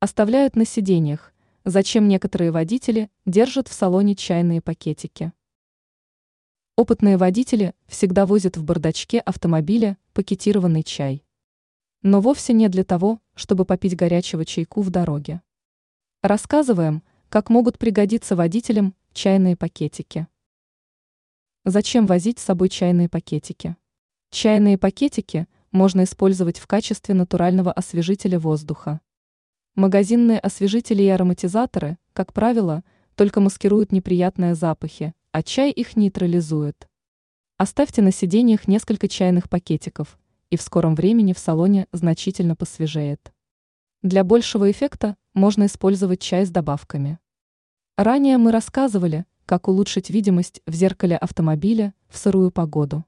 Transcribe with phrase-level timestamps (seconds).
[0.00, 1.32] Оставляют на сиденьях.
[1.64, 5.32] Зачем некоторые водители держат в салоне чайные пакетики?
[6.76, 11.24] Опытные водители всегда возят в бардачке автомобиля пакетированный чай.
[12.02, 15.42] Но вовсе не для того, чтобы попить горячего чайку в дороге.
[16.22, 20.28] Рассказываем, как могут пригодиться водителям чайные пакетики.
[21.64, 23.74] Зачем возить с собой чайные пакетики?
[24.30, 29.00] Чайные пакетики можно использовать в качестве натурального освежителя воздуха.
[29.78, 32.82] Магазинные освежители и ароматизаторы, как правило,
[33.14, 36.88] только маскируют неприятные запахи, а чай их нейтрализует.
[37.58, 40.18] Оставьте на сиденьях несколько чайных пакетиков,
[40.50, 43.32] и в скором времени в салоне значительно посвежеет.
[44.02, 47.20] Для большего эффекта можно использовать чай с добавками.
[47.96, 53.04] Ранее мы рассказывали, как улучшить видимость в зеркале автомобиля в сырую погоду.